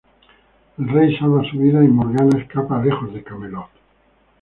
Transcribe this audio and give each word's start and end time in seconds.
El 0.79 0.89
rey 0.89 1.15
salva 1.19 1.43
su 1.47 1.59
vida 1.59 1.83
y 1.83 1.87
Morgana 1.87 2.39
escapa 2.41 2.81
lejos 2.81 3.13
de 3.13 3.21
Camelot. 3.23 3.69